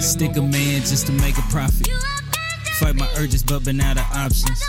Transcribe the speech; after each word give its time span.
Stick 0.00 0.36
a 0.36 0.42
man 0.42 0.80
just 0.82 1.06
to 1.06 1.12
make 1.12 1.36
a 1.38 1.42
profit. 1.50 1.88
Fight 2.78 2.94
my 2.94 3.08
urges, 3.16 3.42
but 3.42 3.64
been 3.64 3.80
out 3.80 3.96
of 3.96 4.04
options. 4.14 4.62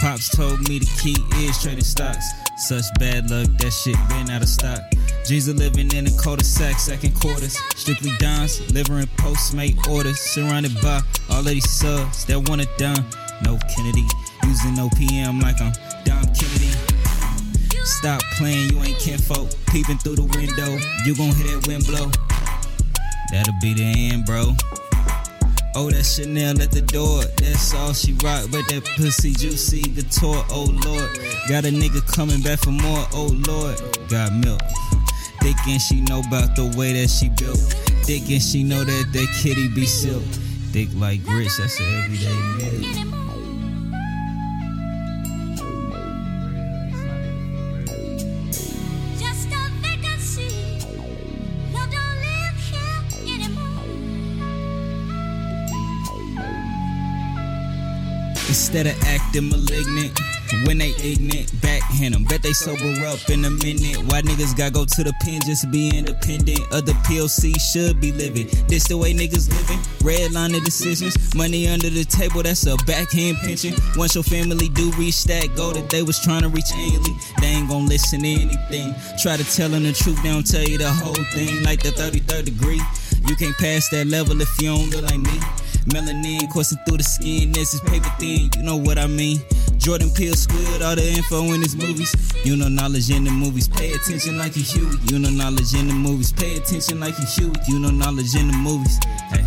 Pops 0.00 0.28
told 0.36 0.68
me 0.68 0.78
the 0.78 0.90
key 1.00 1.16
is 1.44 1.60
trading 1.62 1.84
stocks. 1.84 2.26
Such 2.56 2.84
bad 2.98 3.30
luck, 3.30 3.48
that 3.58 3.70
shit 3.70 3.96
been 4.08 4.30
out 4.30 4.42
of 4.42 4.48
stock. 4.48 4.80
G's 5.26 5.48
are 5.48 5.54
living 5.54 5.92
in 5.94 6.06
a 6.06 6.10
cul-de-sac, 6.18 6.78
second 6.78 7.14
quarters. 7.14 7.56
Strictly 7.74 8.12
dons, 8.18 8.58
delivering 8.58 9.06
Postmate 9.16 9.76
orders. 9.88 10.20
Surrounded 10.20 10.74
by 10.82 11.00
all 11.30 11.40
of 11.40 11.46
these 11.46 11.68
subs 11.70 12.24
that 12.26 12.48
want 12.48 12.60
it 12.60 12.68
done. 12.78 13.04
No 13.44 13.58
Kennedy, 13.74 14.06
using 14.44 14.74
OPM 14.76 15.40
like 15.40 15.60
I'm 15.60 15.72
Dom 16.04 16.26
Kennedy. 16.34 16.70
Stop 17.84 18.20
playing, 18.36 18.70
you 18.70 18.82
ain't 18.82 18.98
kinfolk. 18.98 19.50
Peeping 19.68 19.98
through 19.98 20.16
the 20.16 20.28
window, 20.36 20.78
you 21.04 21.16
gon' 21.16 21.34
hear 21.34 21.58
that 21.58 21.66
wind 21.66 21.86
blow. 21.86 22.10
That'll 23.32 23.54
be 23.62 23.72
the 23.72 24.12
end, 24.12 24.26
bro. 24.26 24.54
Oh, 25.74 25.90
that 25.90 26.04
Chanel 26.04 26.60
at 26.60 26.70
the 26.70 26.82
door. 26.82 27.24
That's 27.40 27.72
all 27.72 27.94
she 27.94 28.12
rock, 28.22 28.44
but 28.52 28.68
that 28.68 28.84
pussy 28.96 29.32
juicy 29.32 29.80
guitar. 29.80 30.44
Oh 30.50 30.68
Lord, 30.84 31.08
got 31.48 31.64
a 31.64 31.72
nigga 31.72 32.06
coming 32.12 32.42
back 32.42 32.58
for 32.60 32.70
more. 32.70 33.06
Oh 33.14 33.32
Lord, 33.48 33.80
got 34.10 34.34
milk. 34.34 34.60
Thinking 35.40 35.78
she 35.78 36.02
know 36.02 36.20
about 36.20 36.54
the 36.56 36.72
way 36.76 36.92
that 36.92 37.08
she 37.08 37.30
built. 37.30 37.56
Thinking 38.04 38.38
she 38.38 38.62
know 38.62 38.84
that 38.84 39.12
that 39.12 39.28
kitty 39.42 39.68
be 39.68 39.86
silk. 39.86 40.22
Thick 40.70 40.90
like 40.94 41.24
grits, 41.24 41.56
that's 41.56 41.80
an 41.80 41.86
everyday 42.04 42.36
meal. 42.60 43.31
Instead 58.62 58.86
of 58.86 59.02
acting 59.02 59.48
malignant, 59.48 60.16
when 60.66 60.78
they 60.78 60.94
ignorant, 61.02 61.50
backhand 61.60 62.14
them. 62.14 62.22
Bet 62.22 62.42
they 62.42 62.52
sober 62.52 62.94
up 63.06 63.18
in 63.28 63.44
a 63.44 63.50
minute. 63.50 63.98
Why 64.06 64.22
niggas 64.22 64.56
gotta 64.56 64.70
go 64.70 64.84
to 64.84 65.02
the 65.02 65.12
pen 65.20 65.40
just 65.44 65.68
be 65.72 65.90
independent? 65.90 66.60
Other 66.70 66.92
PLC 67.02 67.58
should 67.58 68.00
be 68.00 68.12
living. 68.12 68.46
This 68.68 68.86
the 68.86 68.96
way 68.96 69.14
niggas 69.14 69.50
living. 69.50 69.80
Red 70.00 70.30
line 70.30 70.54
of 70.54 70.62
decisions. 70.62 71.34
Money 71.34 71.66
under 71.66 71.90
the 71.90 72.04
table, 72.04 72.44
that's 72.44 72.64
a 72.66 72.76
backhand 72.86 73.38
pension. 73.38 73.74
Once 73.96 74.14
your 74.14 74.22
family 74.22 74.68
do 74.68 74.92
reach 74.92 75.24
that 75.24 75.56
goal 75.56 75.72
that 75.72 75.90
they 75.90 76.04
was 76.04 76.20
trying 76.20 76.42
to 76.42 76.48
reach 76.48 76.70
annually, 76.72 77.16
they 77.40 77.48
ain't 77.48 77.68
gonna 77.68 77.84
listen 77.86 78.20
to 78.20 78.28
anything. 78.28 78.94
Try 79.20 79.38
to 79.38 79.44
tell 79.44 79.70
them 79.70 79.82
the 79.82 79.92
truth, 79.92 80.22
they 80.22 80.30
don't 80.30 80.46
tell 80.46 80.62
you 80.62 80.78
the 80.78 80.88
whole 80.88 81.18
thing. 81.34 81.64
Like 81.64 81.82
the 81.82 81.90
33rd 81.90 82.44
degree. 82.44 82.80
You 83.26 83.34
can't 83.34 83.56
pass 83.56 83.88
that 83.88 84.06
level 84.06 84.40
if 84.40 84.62
you 84.62 84.68
don't 84.68 84.90
look 84.90 85.02
like 85.02 85.18
me. 85.18 85.40
Melanin 85.86 86.50
coursing 86.50 86.78
through 86.86 86.98
the 86.98 87.04
skin, 87.04 87.52
this 87.52 87.74
is 87.74 87.80
paper 87.80 88.10
thin, 88.18 88.50
you 88.56 88.62
know 88.62 88.76
what 88.76 88.98
I 88.98 89.06
mean. 89.06 89.40
Jordan 89.78 90.10
Peele 90.10 90.34
squid 90.34 90.80
all 90.80 90.94
the 90.94 91.02
info 91.02 91.42
in 91.52 91.60
his 91.60 91.74
movies. 91.74 92.14
You 92.44 92.56
know 92.56 92.68
knowledge 92.68 93.10
in 93.10 93.24
the 93.24 93.30
movies, 93.30 93.68
pay 93.68 93.92
attention 93.92 94.38
like 94.38 94.56
you 94.56 94.62
Huey. 94.62 94.96
You 95.10 95.18
know 95.18 95.30
knowledge 95.30 95.74
in 95.74 95.88
the 95.88 95.94
movies, 95.94 96.32
pay 96.32 96.56
attention 96.56 97.00
like 97.00 97.18
you 97.18 97.26
Huey. 97.26 97.54
You 97.66 97.80
know 97.80 97.90
knowledge 97.90 98.34
in 98.36 98.46
the 98.46 98.56
movies. 98.56 98.98
Hey. 99.30 99.42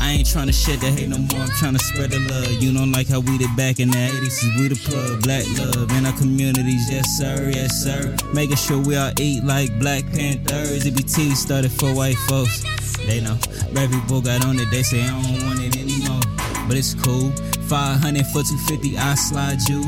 I 0.00 0.12
ain't 0.12 0.26
tryna 0.26 0.54
shed 0.54 0.80
the 0.80 0.90
hate 0.90 1.08
no 1.08 1.18
more, 1.18 1.40
I'm 1.40 1.48
tryna 1.60 1.80
spread 1.80 2.10
the 2.10 2.20
love. 2.20 2.62
You 2.62 2.72
know, 2.72 2.84
like 2.84 3.08
how 3.08 3.20
we 3.20 3.36
did 3.36 3.54
back 3.56 3.80
in 3.80 3.90
the 3.90 3.96
80s, 3.96 4.26
is 4.26 4.44
we 4.56 4.68
the 4.68 4.76
plug, 4.76 5.22
black 5.22 5.44
love 5.58 5.90
in 5.92 6.06
our 6.06 6.16
communities, 6.16 6.90
yes 6.90 7.18
sir, 7.18 7.50
yes 7.52 7.82
sir. 7.82 8.16
Making 8.32 8.56
sure 8.56 8.78
we 8.78 8.96
all 8.96 9.12
eat 9.20 9.44
like 9.44 9.76
Black 9.78 10.04
Panthers. 10.12 10.84
EBT 10.84 11.34
started 11.34 11.72
for 11.72 11.92
white 11.94 12.16
folks. 12.28 12.87
They 13.08 13.22
know, 13.22 13.38
black 13.72 13.90
people 13.90 14.20
got 14.20 14.44
on 14.44 14.58
it, 14.58 14.70
they 14.70 14.82
say 14.82 15.02
I 15.02 15.08
don't 15.08 15.42
want 15.48 15.60
it 15.64 15.80
anymore. 15.80 16.20
But 16.68 16.76
it's 16.76 16.92
cool. 16.92 17.32
500 17.72 18.26
for 18.26 18.44
250, 18.44 18.98
I 18.98 19.14
slide 19.14 19.66
you. 19.66 19.80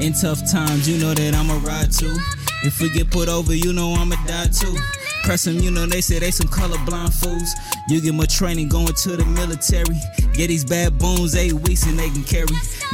In 0.00 0.12
tough 0.12 0.48
times, 0.48 0.88
you 0.88 0.96
know 0.96 1.12
that 1.12 1.34
I'ma 1.34 1.58
ride 1.66 1.90
too. 1.90 2.14
If 2.62 2.80
we 2.80 2.88
get 2.90 3.10
put 3.10 3.28
over, 3.28 3.52
you 3.52 3.72
know 3.72 3.94
I'ma 3.94 4.14
die 4.26 4.46
too. 4.46 4.76
Press 5.24 5.48
'em, 5.48 5.58
you 5.58 5.72
know 5.72 5.86
they 5.86 6.00
say 6.00 6.20
they 6.20 6.30
some 6.30 6.46
colorblind 6.46 7.12
fools. 7.12 7.50
You 7.88 8.02
get 8.02 8.12
more 8.12 8.26
training 8.26 8.68
going 8.68 8.86
to 8.86 9.16
the 9.16 9.24
military. 9.24 9.96
Get 10.34 10.48
these 10.48 10.64
bad 10.64 10.98
bones 10.98 11.34
eight 11.34 11.54
weeks 11.54 11.86
and 11.86 11.98
they 11.98 12.10
can 12.10 12.22
carry. 12.22 12.46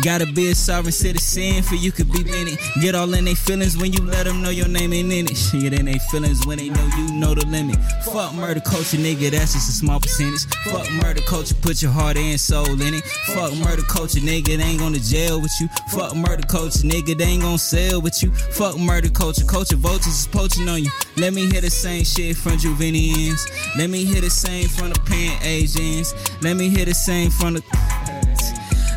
Gotta 0.02 0.24
be 0.24 0.50
a 0.50 0.54
sovereign 0.54 0.92
citizen 0.92 1.62
for 1.62 1.74
you 1.74 1.90
could 1.90 2.10
be 2.12 2.22
Bennett. 2.22 2.58
Get 2.80 2.94
all 2.94 3.12
in 3.12 3.24
they 3.24 3.34
feelings 3.34 3.76
when 3.76 3.92
you 3.92 4.02
let 4.04 4.24
them 4.24 4.40
know 4.40 4.50
your 4.50 4.68
name 4.68 4.92
ain't 4.92 5.12
in 5.12 5.26
it. 5.26 5.38
Get 5.52 5.72
in 5.72 5.86
they 5.86 5.98
feelings 6.10 6.46
when 6.46 6.58
they 6.58 6.68
know 6.68 6.88
you 6.96 7.12
know 7.12 7.34
the 7.34 7.44
limit. 7.46 7.76
Fuck 8.04 8.34
murder 8.34 8.60
culture, 8.60 8.96
nigga, 8.96 9.30
that's 9.30 9.54
just 9.54 9.68
a 9.68 9.72
small 9.72 9.98
percentage. 9.98 10.46
Fuck 10.64 10.90
murder 11.02 11.22
culture, 11.22 11.56
put 11.56 11.82
your 11.82 11.90
heart 11.90 12.16
and 12.16 12.38
soul 12.38 12.80
in 12.80 12.94
it. 12.94 13.04
Fuck 13.34 13.52
murder 13.56 13.82
culture, 13.82 14.20
nigga, 14.20 14.56
they 14.56 14.62
ain't 14.62 14.78
gonna 14.78 15.00
jail 15.00 15.40
with 15.40 15.52
you. 15.60 15.68
Fuck 15.90 16.14
murder 16.14 16.46
culture, 16.46 16.86
nigga, 16.86 17.18
they 17.18 17.24
ain't 17.24 17.42
gonna 17.42 17.58
sell 17.58 18.00
with 18.00 18.22
you. 18.22 18.32
Fuck 18.52 18.78
murder 18.78 19.10
culture, 19.10 19.44
culture 19.44 19.76
vultures 19.76 20.06
is 20.06 20.26
poaching 20.28 20.68
on 20.68 20.84
you. 20.84 20.90
Let 21.16 21.34
me 21.34 21.50
hear 21.50 21.60
the 21.60 21.70
same 21.70 22.04
shit 22.04 22.36
from 22.36 22.58
Juvenians. 22.58 23.46
Let 23.76 23.90
me 23.90 24.04
hear 24.04 24.20
the 24.20 24.30
same 24.30 24.68
from 24.68 24.83
the 24.90 25.00
Pan 25.00 25.38
Asians. 25.42 26.14
Let 26.42 26.56
me 26.56 26.68
hear 26.68 26.84
the 26.84 26.94
same 26.94 27.30
from 27.30 27.54
the. 27.54 27.62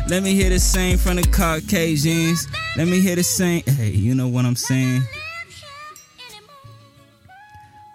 Let 0.08 0.22
me 0.22 0.34
hear 0.34 0.48
the 0.48 0.58
same 0.58 0.96
from 0.96 1.16
the 1.16 1.22
Caucasians. 1.22 2.48
Let 2.76 2.88
me 2.88 3.00
hear 3.00 3.16
the 3.16 3.22
same. 3.22 3.62
Hey, 3.66 3.90
you 3.90 4.14
know 4.14 4.28
what 4.28 4.44
I'm 4.44 4.56
saying? 4.56 5.02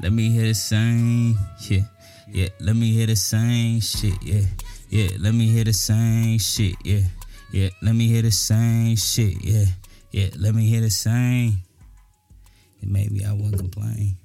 Let 0.02 0.12
me 0.14 0.30
hear 0.30 0.44
the 0.44 0.54
same. 0.54 1.38
Yeah, 1.62 1.82
yeah. 2.28 2.50
Let 2.60 2.76
me 2.76 2.92
hear 2.92 3.08
the 3.08 3.16
same 3.16 3.80
shit. 3.80 4.22
Yeah, 4.22 4.46
yeah. 4.90 5.10
Let 5.20 5.34
me 5.34 5.48
hear 5.48 5.64
the 5.64 5.74
same 5.74 6.38
shit. 6.38 6.76
Yeah, 6.84 7.06
yeah. 7.52 7.70
Let 7.82 7.96
me 7.96 8.08
hear 8.08 8.22
the 8.22 8.32
same 8.32 8.96
shit. 8.96 9.44
Yeah, 9.44 9.66
yeah. 10.12 10.30
Let 10.38 10.54
me 10.54 10.68
hear 10.68 10.82
the 10.82 10.92
same. 10.92 11.58
And 12.82 12.92
maybe 12.92 13.26
I 13.26 13.32
wouldn't 13.34 13.58
complain. 13.58 14.18